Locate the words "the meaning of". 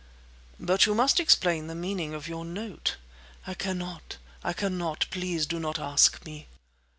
1.67-2.27